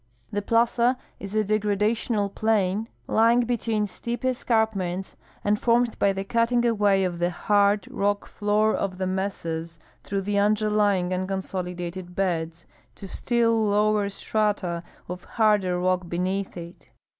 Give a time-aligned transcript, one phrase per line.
[0.31, 6.23] The plaza is a degradational plain, lying between steep escarp ments, and formed by the
[6.23, 12.65] cutting away of the hard, rock floor of the mesas through the underlying unconsolidated beds,
[12.95, 16.89] to still lower strata of harder rock beneath it.